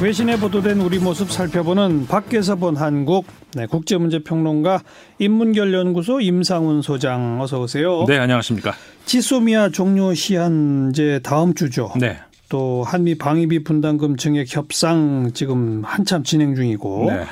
[0.00, 4.82] 외신에 보도된 우리 모습 살펴보는 밖에서 본 한국 네, 국제문제평론가
[5.18, 8.04] 인문결연구소 임상훈 소장 어서 오세요.
[8.06, 8.74] 네, 안녕하십니까.
[9.06, 11.92] 지소미아 종료 시한 이제 다음 주죠.
[11.98, 12.16] 네.
[12.48, 17.24] 또 한미 방위비 분담금 증액 협상 지금 한참 진행 중이고 네.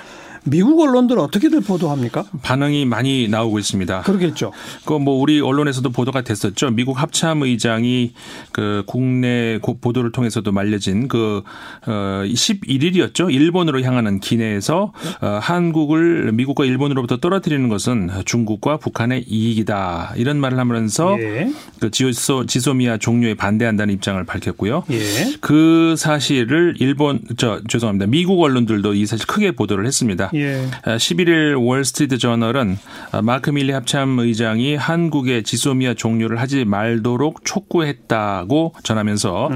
[0.47, 2.25] 미국 언론들 어떻게들 보도합니까?
[2.43, 4.03] 반응이 많이 나오고 있습니다.
[4.03, 4.53] 그러겠죠.
[4.85, 6.71] 그 뭐 우리 언론에서도 보도가 됐었죠.
[6.71, 8.13] 미국 합참 의장이
[8.51, 11.43] 그 국내 보도를 통해서도 말려진 그
[11.87, 13.33] 어, 11일이었죠.
[13.33, 20.15] 일본으로 향하는 기내에서 어, 한국을 미국과 일본으로부터 떨어뜨리는 것은 중국과 북한의 이익이다.
[20.17, 21.53] 이런 말을 하면서 예.
[21.81, 24.85] 그 지소 지소미아 종료에 반대한다는 입장을 밝혔고요.
[24.91, 24.99] 예.
[25.41, 28.07] 그 사실을 일본 저 죄송합니다.
[28.07, 30.31] 미국 언론들도 이 사실 크게 보도를 했습니다.
[30.41, 30.67] 예.
[30.85, 32.79] 11일 월스트리트 저널은
[33.23, 39.51] 마크 밀리 합참 의장이 한국의 지소미아 종료를 하지 말도록 촉구했다고 전하면서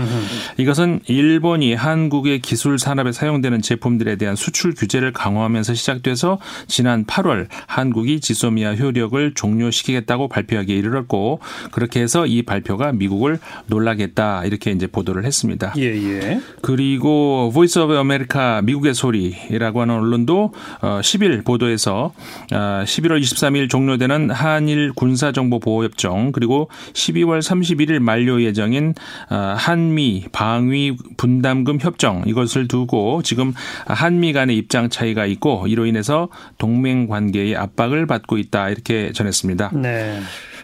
[0.57, 8.21] 이것은 일본이 한국의 기술 산업에 사용되는 제품들에 대한 수출 규제를 강화하면서 시작돼서 지난 8월 한국이
[8.21, 15.25] 지소미아 효력을 종료시키겠다고 발표하기에 이르렀고 그렇게 해서 이 발표가 미국을 놀라게 했다 이렇게 이제 보도를
[15.25, 15.73] 했습니다.
[15.79, 16.41] 예, 예.
[16.63, 22.13] 그리고 Voice of America 미국의 소리라고 하는 언론도 10일 보도에서
[22.49, 28.95] 11월 23일 종료되는 한일 군사정보보호협정 그리고 12월 31일 만료 예정인
[29.29, 33.53] 한미 방위 분담금 협정 이것을 두고 지금
[33.87, 39.71] 한미 간의 입장 차이가 있고 이로 인해서 동맹 관계의 압박을 받고 있다 이렇게 전했습니다.
[39.75, 40.21] 네.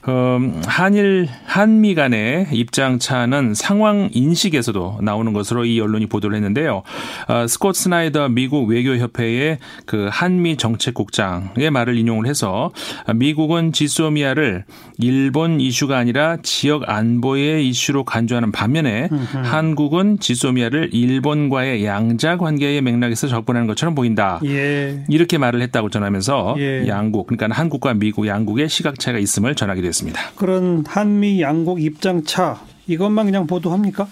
[0.09, 6.83] 음, 한일 한미 간의 입장 차는 상황 인식에서도 나오는 것으로 이 언론이 보도를 했는데요.
[7.29, 12.71] 어, 스콧 스나이더 미국 외교협회의 그 한미 정책국장의 말을 인용을 해서
[13.15, 14.65] 미국은 지소미아를
[14.99, 19.39] 일본 이슈가 아니라 지역 안보의 이슈로 간주하는 반면에 음흠.
[19.45, 24.41] 한국은 지소미아를 일본과의 양자 관계의 맥락에서 접근하는 것처럼 보인다.
[24.45, 25.05] 예.
[25.09, 26.87] 이렇게 말을 했다고 전하면서 예.
[26.87, 29.96] 양국 그러니까 한국과 미국 양국의 시각 차이가 있음을 전하게 됐습니다.
[30.37, 34.07] 그런 한미 양국 입장 차 이것만 그냥 보도합니까?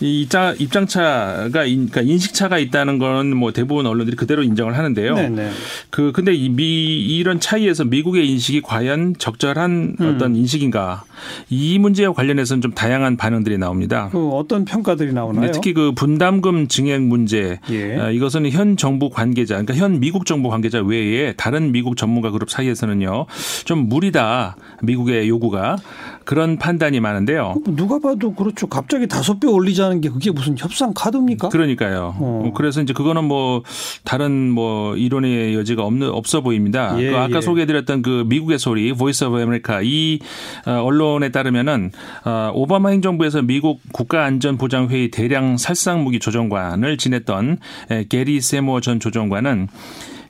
[0.00, 5.14] 이 입장 입장차가 그러니까 인식차가 있다는 건 뭐 대부분 언론들이 그대로 인정을 하는데요.
[5.14, 5.50] 네네.
[5.90, 10.14] 그 근데 이 미 이런 차이에서 미국의 인식이 과연 적절한 음.
[10.14, 11.04] 어떤 인식인가
[11.50, 14.08] 이 문제와 관련해서는 좀 다양한 반응들이 나옵니다.
[14.12, 15.46] 그 어떤 평가들이 나오나요?
[15.46, 17.96] 네, 특히 그 분담금 증액 문제 예.
[17.98, 22.50] 어, 이것은 현 정부 관계자 그러니까 현 미국 정부 관계자 외에 다른 미국 전문가 그룹
[22.50, 23.26] 사이에서는요
[23.64, 25.76] 좀 무리다 미국의 요구가
[26.24, 27.56] 그런 판단이 많은데요.
[27.68, 28.66] 누가 봐도 그렇죠.
[28.66, 31.48] 갑자기 다섯 배 올리자는 게 그게 무슨 협상 카드입니까?
[31.48, 32.14] 그러니까요.
[32.18, 32.52] 어.
[32.54, 33.62] 그래서 이제 그거는 뭐
[34.04, 36.94] 다른 뭐 이론의 여지가 없는 없어 보입니다.
[37.00, 37.40] 예, 그 아까 예.
[37.40, 40.18] 소개해드렸던 그 미국의 소리, Voice of America 이
[40.66, 41.90] 어, 언론에 따르면은
[42.24, 47.58] 어, 오바마 행정부에서 미국 국가안전보장회의 대량 살상 무기 조정관을 지냈던
[47.90, 49.68] 에, 게리 세모 전 조정관은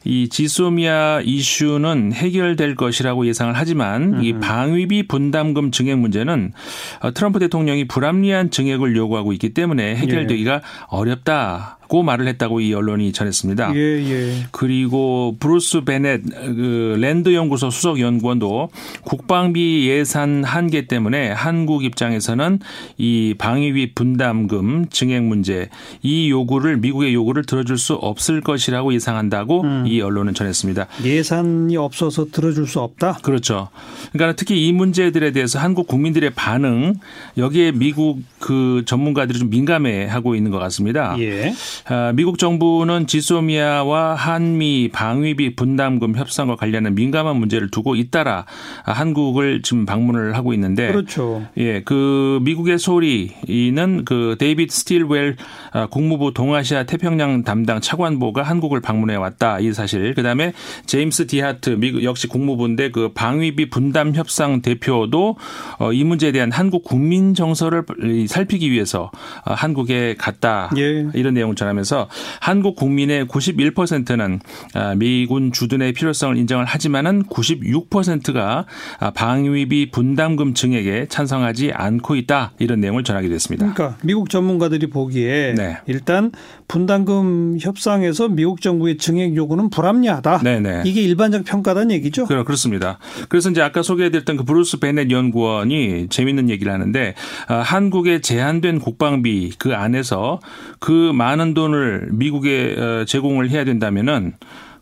[0.04, 6.52] 이 지소미아 이슈는 해결될 것이라고 예상을 하지만 이 방위비 분담금 증액 문제는
[7.00, 11.78] 어, 트럼프 대통령이 불합리한 증액을 요구하고 있기 때문에 해결되기가 어렵다.
[11.88, 13.74] 고 말을 했다고 이 언론이 전했습니다.
[13.74, 14.46] 예, 예.
[14.50, 18.70] 그리고 브루스 베넷 그 랜드 연구소 수석 연구원도
[19.02, 22.60] 국방비 예산 한계 때문에 한국 입장에서는
[22.98, 25.68] 이 방위비 분담금 증액 문제
[26.02, 29.84] 이 요구를 미국의 요구를 들어줄 수 없을 것이라고 예상한다고 음.
[29.86, 30.86] 이 언론은 전했습니다.
[31.04, 33.18] 예산이 없어서 들어줄 수 없다.
[33.22, 33.68] 그렇죠.
[34.12, 36.94] 그러니까 특히 이 문제들에 대해서 한국 국민들의 반응
[37.36, 41.16] 여기에 미국 그 전문가들이 좀 민감해 하고 있는 것 같습니다.
[41.18, 41.52] 예.
[41.86, 48.46] 아, 미국 정부는 지소미아와 한미 방위비 분담금 협상과 관련한 민감한 문제를 두고 잇따라
[48.84, 51.46] 한국을 지금 방문을 하고 있는데 그렇죠.
[51.58, 55.36] 예, 그 미국의 소리는 그 데이비드 스틸웰
[55.72, 60.14] 아, 국무부 동아시아 태평양 담당 차관보가 한국을 방문해 왔다 이 사실.
[60.14, 60.52] 그다음에
[60.86, 65.36] 제임스 디하트 미국 역시 국무부인데 그 방위비 분담 협상 대표도
[65.78, 67.84] 어, 이 문제에 대한 한국 국민 정서를
[68.26, 69.10] 살피기 위해서
[69.44, 71.06] 어, 한국에 갔다 예.
[71.14, 72.08] 이런 내용을 전하면서
[72.40, 74.40] 한국 국민의 91%는
[74.74, 78.66] 아, 미군 주둔의 필요성을 인정을 하지만은 96%가
[79.00, 83.72] 아, 방위비 분담금 증액에 찬성하지 않고 있다 이런 내용을 전하게 됐습니다.
[83.72, 85.78] 그러니까 미국 전문가들이 보기에 네.
[85.86, 86.30] 일단
[86.68, 90.38] 분담금 협상에서 미국 정부의 증액 요구는 불합리하다.
[90.38, 90.82] 네네.
[90.84, 92.26] 이게 일반적 평가란 얘기죠.
[92.26, 92.98] 그렇, 그렇습니다.
[93.28, 97.14] 그래서 이제 아까 소개해드렸던 그 브루스 베넷 연구원이 재밌는 얘기를 하는데
[97.48, 100.40] 아, 한국의 제한된 국방비 그 안에서
[100.78, 104.34] 그 많은 돈을 미국에 어, 제공을 해야 된다면은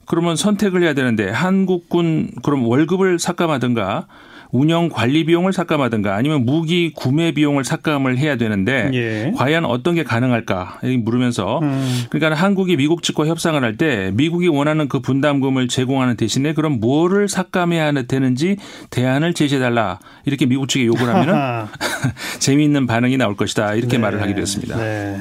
[0.07, 4.07] 그러면 선택을 해야 되는데 한국군 그럼 월급을 삭감하든가
[4.55, 9.33] 운영 관리 비용을 삭감하든가 아니면 무기 구매 비용을 삭감을 해야 되는데 예.
[9.35, 12.03] 과연 어떤 게 가능할까 물으면서 음.
[12.11, 17.31] 그러니까 한국이 미국 측과 협상을 할 때 미국이 원하는 그 분담금을 제공하는 대신에 그럼 뭐를
[17.31, 18.59] 삭감해야 되는지
[18.91, 21.69] 대안을 제시해 달라 이렇게 미국 측에 요구를 하면은.
[22.39, 24.03] 재미있는 반응이 나올 것이다 이렇게 네.
[24.03, 24.77] 말을 하기로 했습니다.
[24.77, 25.21] 네.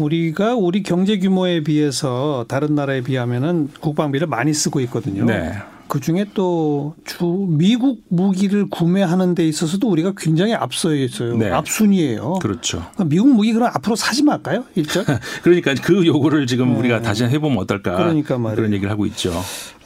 [0.00, 5.24] 우리가 우리 경제 규모에 비해서 다른 나라에 비하면은 국방비를 많이 쓰고 있거든요.
[5.24, 5.52] 네.
[5.90, 11.36] 그 중에 또 주 미국 무기를 구매하는 데 있어서도 우리가 굉장히 앞서 있어요.
[11.36, 11.50] 네.
[11.50, 12.34] 앞순위예요.
[12.40, 12.86] 그렇죠.
[12.94, 14.64] 그럼 미국 무기 그럼 앞으로 사지 말까요?
[14.74, 15.04] 일절?
[15.42, 17.96] 그러니까 그 요구를 지금 우리가 다시 해보면 어떨까 네.
[17.98, 18.56] 그러니까 말이에요.
[18.56, 19.32] 그런 얘기를 하고 있죠.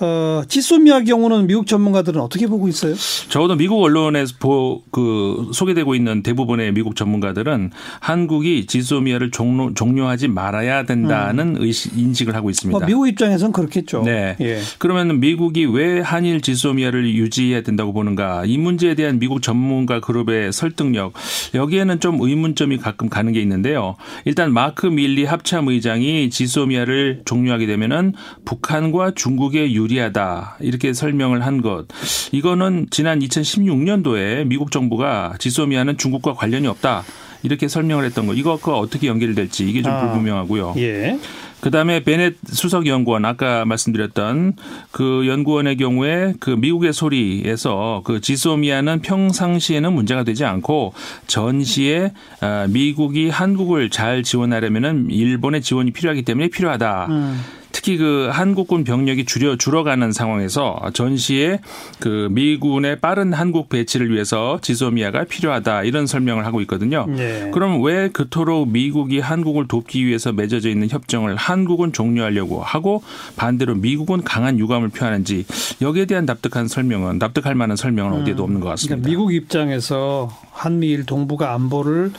[0.00, 2.94] 어, 지소미아 경우는 미국 전문가들은 어떻게 보고 있어요?
[3.28, 7.70] 적어도 미국 언론에서 보, 그 소개되고 있는 대부분의 미국 전문가들은
[8.00, 12.76] 한국이 지소미아를 종료, 종료하지 말아야 된다는 의식, 인식을 하고 있습니다.
[12.76, 12.80] 음.
[12.80, 14.02] 뭐 미국 입장에서는 그렇겠죠.
[14.02, 14.36] 네.
[14.40, 14.60] 예.
[14.78, 18.44] 그러면 미국이 왜 한일 지소미아를 유지해야 된다고 보는가?
[18.46, 21.12] 이 문제에 대한 미국 전문가 그룹의 설득력
[21.55, 23.96] 여기에는 좀 의문점이 가끔 가는 게 있는데요.
[24.25, 28.14] 일단 마크 밀리 합참 의장이 지소미아를 종료하게 되면은
[28.44, 31.87] 북한과 중국에 유리하다 이렇게 설명을 한 것.
[32.32, 37.05] 이거는 지난 2016년도에 미국 정부가 지소미아는 중국과 관련이 없다.
[37.44, 38.35] 이렇게 설명을 했던 거.
[38.35, 40.00] 이것과 어떻게 연결될지 이게 좀 아.
[40.00, 40.75] 불분명하고요.
[40.79, 41.19] 예.
[41.64, 44.52] 그다음에 베넷 수석 연구원 아까 말씀드렸던
[44.90, 50.93] 그 연구원의 경우에 그 미국의 소리에서 그 지소미아는 평상시에는 문제가 되지 않고
[51.26, 52.12] 전시에
[52.43, 57.06] 아, 미국이 한국을 잘 지원하려면은 일본의 지원이 필요하기 때문에 필요하다.
[57.08, 57.40] 음.
[57.84, 61.60] 특히 그 한국군 병력이 줄여 줄어가는 상황에서 전시에
[62.00, 67.06] 그 미군의 빠른 한국 배치를 위해서 지소미아가 필요하다 이런 설명을 하고 있거든요.
[67.19, 67.50] 예.
[67.52, 73.02] 그럼 왜 그토록 미국이 한국을 돕기 위해서 맺어져 있는 협정을 한국은 종료하려고 하고
[73.36, 75.44] 반대로 미국은 강한 유감을 표하는지
[75.82, 78.96] 여기에 대한 납득한 설명은 납득할 만한 설명은 어디에도 없는 것 같습니다.
[78.96, 82.12] 그러니까 미국 입장에서 한미일 동북아 안보를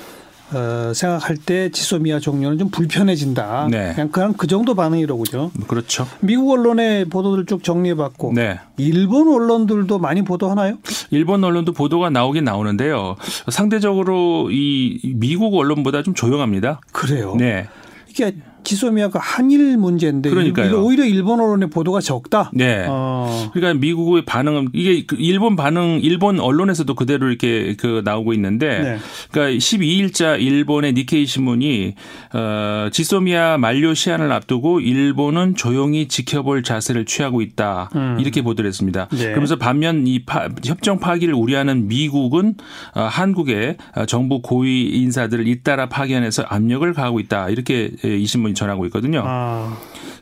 [0.54, 3.68] 어, 생각할 때 지소미아 종료는 좀 불편해진다.
[3.72, 3.94] 네.
[3.94, 5.52] 그냥 그냥 그 정도 반응이로군요.
[5.68, 6.08] 그렇죠.
[6.20, 8.60] 미국 언론의 보도들 쭉 정리해봤고 네.
[8.78, 10.78] 일본 언론들도 많이 보도하나요?
[11.10, 13.16] 일본 언론도 보도가 나오긴 나오는데요.
[13.50, 16.80] 상대적으로 이 미국 언론보다 좀 조용합니다.
[16.92, 17.36] 그래요.
[17.38, 17.68] 네.
[18.10, 20.84] 이게 지소미아가 한일 문제인데 그러니까요.
[20.84, 22.52] 오히려 일본 언론의 보도가 적다.
[22.54, 22.86] 네.
[22.90, 23.50] 어.
[23.54, 28.98] 그러니까 미국의 반응은 이게 그 일본 반응 일본 언론에서도 그대로 이렇게 그 나오고 있는데 네.
[29.32, 31.94] 그러니까 12일자 일본의 니케이 신문이
[32.34, 37.90] 어 지소미아 만료 시한을 앞두고 일본은 조용히 지켜볼 자세를 취하고 있다.
[37.96, 38.18] 음.
[38.20, 39.08] 이렇게 보도를 했습니다.
[39.12, 39.26] 네.
[39.26, 42.56] 그러면서 반면 이 파- 협정 파기를 우려하는 미국은
[42.96, 47.50] 어, 한국의 어, 정부 고위 인사들을 잇따라 파견해서 압력을 가하고 있다.
[47.50, 49.24] 이렇게 예, 이 신문이 전하고 있거든요.
[49.26, 49.78] 아.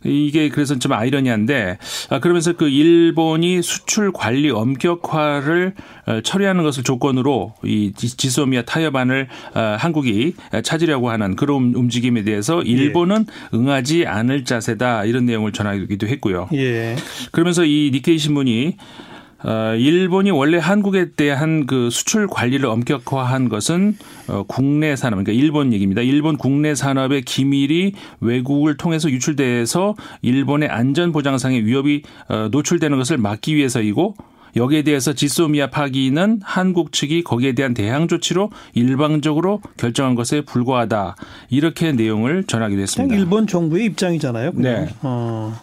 [0.05, 1.77] 이게 그래서 좀 아이러니한데
[2.09, 5.75] 아, 그러면서 그 일본이 수출 관리 엄격화를
[6.07, 12.61] 어, 처리하는 것을 조건으로 이 지- 지소미아 타협안을 어, 한국이 찾으려고 하는 그런 움직임에 대해서
[12.61, 16.49] 일본은 응하지 않을 자세다 이런 내용을 전하기도 했고요.
[16.53, 16.95] 예.
[17.31, 18.75] 그러면서 이 니케이 신문이
[19.43, 23.97] 어, 일본이 원래 한국에 대한 그 수출 관리를 엄격화한 것은
[24.27, 26.01] 어, 국내 산업, 그러니까 일본 얘기입니다.
[26.01, 33.55] 일본 국내 산업의 기밀이 외국을 통해서 유출돼서 일본의 안전 보장상의 위협이 어, 노출되는 것을 막기
[33.55, 34.15] 위해서이고
[34.55, 41.15] 여기에 대해서 지소미아 파기는 한국 측이 거기에 대한 대항 조치로 일방적으로 결정한 것에 불과하다.
[41.49, 43.15] 이렇게 내용을 전하기도 했습니다.
[43.15, 44.51] 일본 정부의 입장이잖아요.
[44.51, 44.85] 그냥.
[44.85, 44.93] 네.
[45.01, 45.59] 어.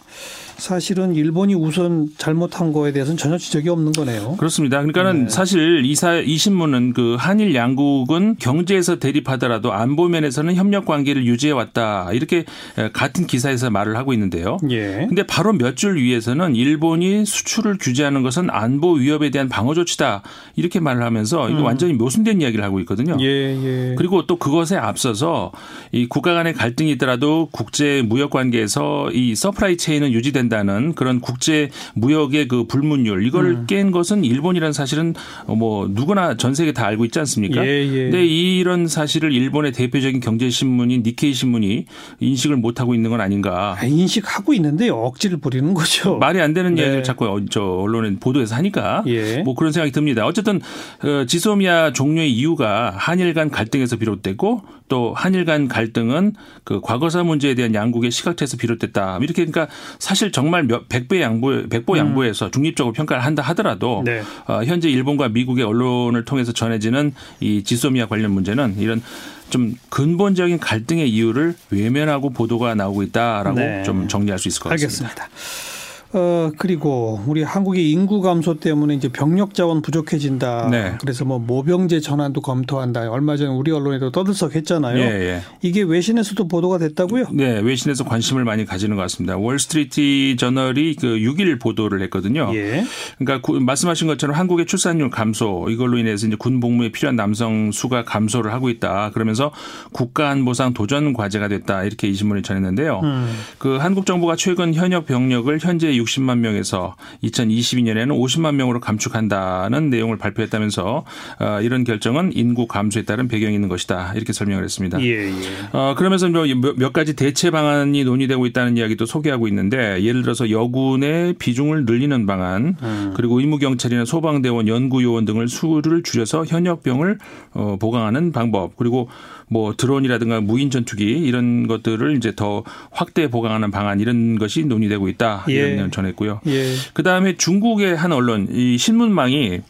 [0.61, 4.35] 사실은 일본이 우선 잘못한 거에 대해서는 전혀 지적이 없는 거네요.
[4.37, 4.77] 그렇습니다.
[4.77, 5.29] 그러니까는 네.
[5.29, 12.11] 사실 이사 이 신문은 그 한일 양국은 경제에서 대립하더라도 안보 면에서는 협력 관계를 유지해 왔다
[12.13, 12.45] 이렇게
[12.93, 14.57] 같은 기사에서 말을 하고 있는데요.
[14.69, 15.07] 예.
[15.09, 20.21] 근데 바로 몇 줄 위에서는 일본이 수출을 규제하는 것은 안보 위협에 대한 방어 조치다
[20.55, 23.17] 이렇게 말을 하면서 이거 완전히 모순된 이야기를 하고 있거든요.
[23.19, 23.95] 예, 예.
[23.97, 25.53] 그리고 또 그것에 앞서서
[25.91, 31.69] 이 국가 간의 갈등이 있더라도 국제 무역 관계에서 이 supply chain은 유지된다 는 그런 국제
[31.95, 35.13] 무역의 그 불문율 이걸 깬 것은 일본이라는 사실은
[35.47, 37.65] 뭐 누구나 전 세계 다 알고 있지 않습니까?
[37.65, 38.03] 예, 예.
[38.03, 41.85] 근데 이런 사실을 일본의 대표적인 경제 신문인 니케이 신문이
[42.19, 43.77] 인식을 못 하고 있는 건 아닌가?
[43.79, 46.17] 아, 인식하고 있는데 억지를 부리는 거죠.
[46.19, 46.81] 말이 안 되는 네.
[46.81, 49.41] 이야기를 자꾸 어, 저 언론에 보도해서 하니까 예.
[49.43, 50.25] 뭐 그런 생각이 듭니다.
[50.25, 50.59] 어쨌든
[51.03, 56.33] 어, 지소미아 종료의 이유가 한일 간 갈등에서 비롯됐고 또 한일 간 갈등은
[56.65, 59.19] 그 과거사 문제에 대한 양국의 시각차에서 비롯됐다.
[59.21, 64.05] 이렇게 그러니까 사실 정말 몇 백배 양보 백보 양보해서 중립적으로 평가를 한다 하더라도 음.
[64.05, 64.23] 네.
[64.47, 69.03] 어, 현재 일본과 미국의 언론을 통해서 전해지는 이 지소미아 관련 문제는 이런
[69.51, 73.83] 좀 근본적인 갈등의 이유를 외면하고 보도가 나오고 있다라고 네.
[73.83, 75.05] 좀 정리할 수 있을 것 같습니다.
[75.05, 75.70] 알겠습니다.
[76.13, 80.67] 어 그리고 우리 한국의 인구 감소 때문에 이제 병력 자원 부족해진다.
[80.69, 80.93] 네.
[80.99, 83.09] 그래서 뭐 모병제 전환도 검토한다.
[83.09, 84.97] 얼마 전에 우리 언론에도 떠들썩했잖아요.
[84.97, 85.41] 예, 예.
[85.61, 87.27] 이게 외신에서도 보도가 됐다고요?
[87.31, 89.37] 네, 외신에서 관심을 많이 가지는 것 같습니다.
[89.37, 92.51] 월스트리트 저널이 그 6일 보도를 했거든요.
[92.55, 92.83] 예.
[93.17, 98.03] 그러니까 구- 말씀하신 것처럼 한국의 출산율 감소 이걸로 인해서 이제 군 복무에 필요한 남성 수가
[98.03, 99.11] 감소를 하고 있다.
[99.13, 99.51] 그러면서
[99.93, 101.85] 국가 안보상 도전 과제가 됐다.
[101.85, 102.99] 이렇게 이 신문을 전했는데요.
[103.01, 103.33] 음.
[103.57, 111.05] 그 한국 정부가 최근 현역 병력을 현재 60만 명에서 2022년에는 50만 명으로 감축한다는 내용을 발표했다면서
[111.39, 114.13] 어, 이런 결정은 인구 감소에 따른 배경이 있는 것이다.
[114.15, 115.01] 이렇게 설명을 했습니다.
[115.01, 115.31] 예, 예.
[115.73, 120.49] 어, 그러면서 몇, 몇- 몇 가지 대체 방안이 논의되고 있다는 이야기도 소개하고 있는데 예를 들어서
[120.49, 122.75] 여군의 비중을 늘리는 방안
[123.15, 127.17] 그리고 의무 경찰이나 소방대원, 연구요원 등을 수를 줄여서 현역병을
[127.53, 129.09] 어, 보강하는 방법 그리고
[129.51, 135.43] 뭐 드론이라든가 무인 전투기 이런 것들을 이제 더 확대 보강하는 방안 이런 것이 논의되고 있다
[135.49, 135.75] 이런 예.
[135.75, 136.39] 내용 전했고요.
[136.47, 136.73] 예.
[136.93, 139.61] 그 다음에 중국의 한 언론, 이 신문망이 어,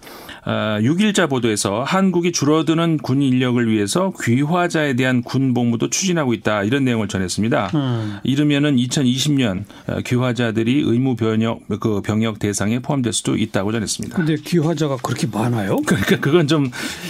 [0.45, 7.07] 6일자 보도에서 한국이 줄어드는 군 인력을 위해서 귀화자에 대한 군 복무도 추진하고 있다 이런 내용을
[7.07, 7.71] 전했습니다.
[7.73, 8.17] 음.
[8.23, 14.15] 이르면은 2020년 어, 귀화자들이 의무 병역 그 병역 대상에 포함될 수도 있다고 전했습니다.
[14.15, 15.77] 근데 귀화자가 그렇게 많아요?
[15.85, 16.69] 그러니까 그건 좀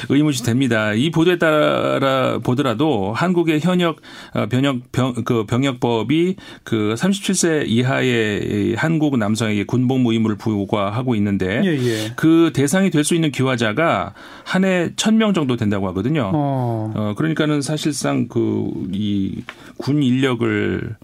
[0.10, 0.94] 의문이 됩니다.
[0.94, 3.98] 이 보도에 따라 보더라도 한국의 현역
[4.34, 11.62] 어, 병역 병, 그 병역법이 그 37세 이하의 이 한국 남성에게 군복무 의무를 부과하고 있는데
[11.64, 12.14] 예, 예.
[12.16, 14.14] 그 대상이 될 수 있는 귀화자가
[14.44, 16.32] 한해 1000명 정도 된다고 하거든요.
[16.34, 16.92] 어.
[16.96, 19.44] 어, 그러니까는 사실상 그 이
[19.78, 20.96] 군 인력을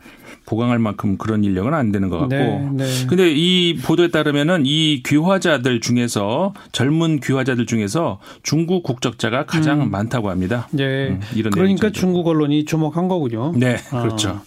[0.46, 2.36] 보강할 만큼 그런 인력은 안 되는 것 같고.
[2.36, 2.86] 네, 네.
[3.08, 10.70] 근데 이 보도에 따르면은 이 귀화자들 중에서 젊은 귀화자들 중에서 중국 국적자가 가장 많다고 합니다.
[10.80, 11.10] 예.
[11.10, 13.52] 음, 이런 그러니까 중국 언론이 주목한 거군요.
[13.58, 14.02] 네, 아.
[14.02, 14.40] 그렇죠.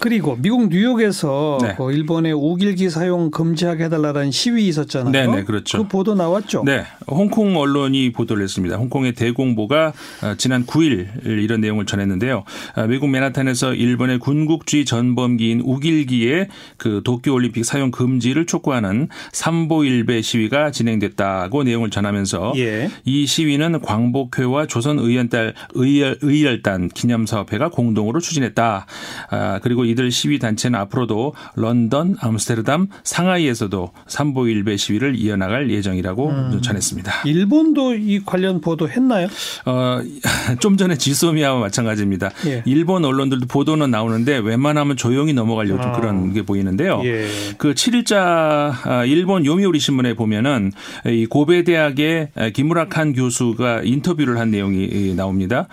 [0.00, 1.74] 그리고 미국 뉴욕에서 네.
[1.76, 5.12] 그 일본의 우길기 사용 금지하게 해달라는 시위 있었잖아요.
[5.12, 5.76] 네, 네, 그렇죠.
[5.76, 6.62] 그 보도 나왔죠.
[6.64, 8.76] 네, 홍콩 언론이 보도를 했습니다.
[8.76, 9.92] 홍콩의 대공보가
[10.22, 12.44] 어, 지난 9일 이런 내용을 전했는데요.
[12.76, 21.62] 아, 미국 맨하탄에서 일본의 군국주의 전범기인 우길기의 그 도쿄올림픽 사용 금지를 촉구하는 삼보일배 시위가 진행됐다고
[21.64, 22.88] 내용을 전하면서 예.
[23.04, 28.86] 이 시위는 광복회와 조선의연달 의열, 의열단 기념사업회가 공동으로 추진했다.
[29.28, 37.12] 아, 그리고 이들 시위 단체는 앞으로도 런던, 암스테르담, 상하이에서도 삼보일배 시위를 이어나갈 예정이라고 전했습니다.
[37.24, 39.28] 일본도 이 관련 보도 했나요?
[39.66, 40.00] 어,
[40.60, 42.30] 좀 전에 지소미아와 마찬가지입니다.
[42.46, 42.62] 예.
[42.66, 45.96] 일본 언론들도 보도는 나오는데 웬만하면 조용히 넘어가려고 좀 아.
[45.96, 47.02] 그런 게 보이는데요.
[47.04, 47.26] 예.
[47.58, 50.72] 그 7일자 일본 요미우리 신문에 보면은
[51.06, 55.68] 이 고베 대학의 기무라칸 교수가 인터뷰를 한 내용이 나옵니다.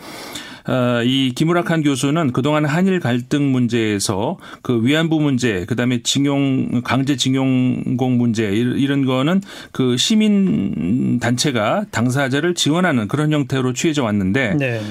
[0.68, 8.18] 어, 이 기무라칸 교수는 그동안 한일 갈등 문제에서 그 위안부 문제, 그다음에 징용 강제 징용공
[8.18, 14.82] 문제 이- 이런 거는 그 시민 단체가 당사자를 지원하는 그런 형태로 취해져 왔는데 네.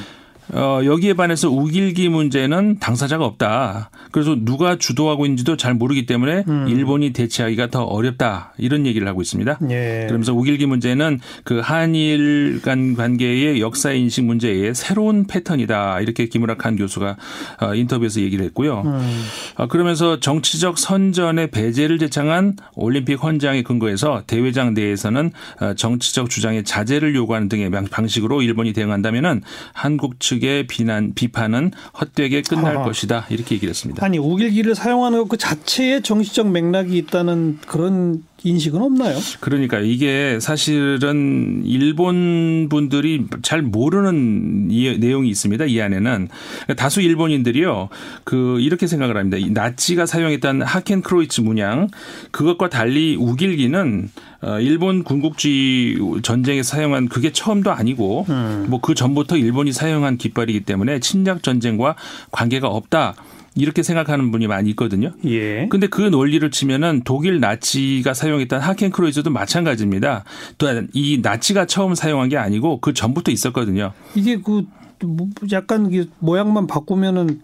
[0.53, 3.91] 어, 여기에 반해서 우길기 문제는 당사자가 없다.
[4.13, 8.53] 그래서 누가 주도하고 있는지도 잘 모르기 때문에 일본이 대처하기가 더 어렵다.
[8.59, 9.59] 이런 얘기를 하고 있습니다.
[9.71, 10.05] 예.
[10.07, 16.01] 그러면서 우길기 문제는 그 한일 간 관계의 역사 인식 문제의 새로운 패턴이다.
[16.01, 17.17] 이렇게 김우락한 교수가
[17.63, 18.83] 어, 인터뷰에서 얘기를 했고요.
[18.87, 19.23] 음.
[19.57, 27.15] 어, 그러면서 정치적 선전의 배제를 제창한 올림픽 헌장에 근거해서 대회장 내에서는 어, 정치적 주장의 자제를
[27.17, 32.85] 요구하는 등의 방- 방식으로 일본이 대응한다면은 한국 측의 비난 비판은 헛되게 끝날 아하.
[32.87, 33.27] 것이다.
[33.31, 34.05] 이렇게 얘기를 했습니다.
[34.05, 39.19] 아니 우길기를 사용하는 것 그 자체에 정치적 맥락이 있다는 그런 인식은 없나요?
[39.41, 45.65] 그러니까 이게 사실은 일본 분들이 잘 모르는 이 내용이 있습니다.
[45.65, 46.29] 이 안에는
[46.63, 47.89] 그러니까 다수 일본인들이요
[48.25, 49.37] 그 이렇게 생각을 합니다.
[49.37, 51.89] 이 나치가 사용했던 하켄 크로이츠 문양
[52.31, 54.11] 그것과 달리 우길기는
[54.43, 58.27] 어, 일본 군국주의 전쟁에 사용한 그게 처음도 아니고
[58.69, 61.97] 뭐그 전부터 일본이 사용한 깃발이기 때문에 침략 전쟁과
[62.31, 63.15] 관계가 없다.
[63.57, 65.13] 이렇게 생각하는 분이 많이 있거든요.
[65.25, 65.67] 예.
[65.69, 70.25] 근데 그 논리를 치면은 독일 나치가 사용했던 하켄크로이즈도 마찬가지입니다.
[70.59, 73.93] 또한 이 나치가 처음 사용한 게 아니고 그 전부터 있었거든요.
[74.15, 77.41] 이게 그뭐 약간 이게 모양만 바꾸면은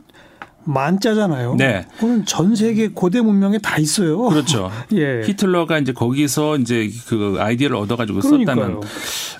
[0.64, 1.57] 만자잖아요.
[1.57, 1.87] 네.
[1.95, 4.23] 그건 전 세계 고대 문명에 다 있어요.
[4.28, 4.71] 그렇죠.
[4.95, 5.23] 예.
[5.25, 8.45] 히틀러가 이제 거기서 이제 그 아이디어를 얻어가지고 썼다는.
[8.45, 8.81] 그러니까요.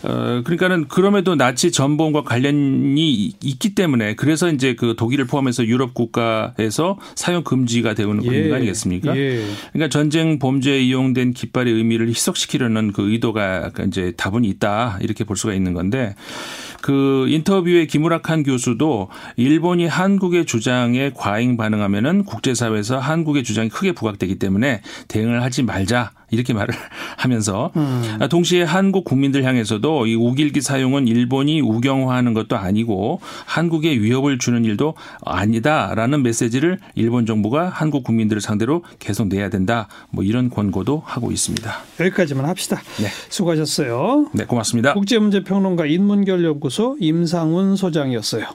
[0.05, 6.99] 어, 그러니까는 그럼에도 나치 전범과 관련이 있기 때문에 그래서 이제 그 독일을 포함해서 유럽 국가에서
[7.14, 9.17] 사용 금지가 되는 그런 거 아니겠습니까?
[9.17, 9.45] 예.
[9.73, 15.55] 그러니까 전쟁 범죄에 이용된 깃발의 의미를 희석시키려는 그 의도가 이제 다분히 있다 이렇게 볼 수가
[15.55, 16.14] 있는 건데
[16.83, 24.83] 그 인터뷰에 김우락한 교수도 일본이 한국의 주장에 과잉 반응하면은 국제사회에서 한국의 주장이 크게 부각되기 때문에
[25.09, 26.75] 대응을 하지 말자 이렇게 말을
[27.17, 28.19] 하면서 음.
[28.29, 34.95] 동시에 한국 국민들 향해서도 이 우길기 사용은 일본이 우경화하는 것도 아니고 한국에 위협을 주는 일도
[35.25, 39.87] 아니다라는 메시지를 일본 정부가 한국 국민들을 상대로 계속 내야 된다.
[40.11, 41.71] 뭐 이런 권고도 하고 있습니다.
[42.01, 42.81] 여기까지만 합시다.
[42.99, 43.09] 네.
[43.29, 44.31] 수고하셨어요.
[44.33, 44.95] 네, 고맙습니다.
[44.95, 48.47] 국제문제평론가 인문결연구소 임상훈 소장이었어요.